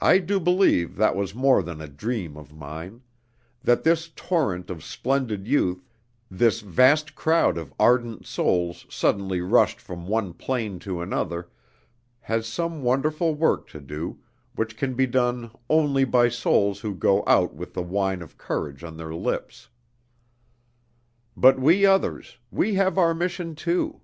[0.00, 3.02] I do believe that was more than a dream of mine;
[3.62, 5.86] that this torrent of splendid youth,
[6.28, 11.48] this vast crowd of ardent souls suddenly rushed from one plane to another,
[12.18, 14.18] has some wonderful work to do,
[14.56, 18.82] which can be done only by souls who go out with the wine of courage
[18.82, 19.68] on their lips.
[21.36, 24.00] But we others, we have our mission too.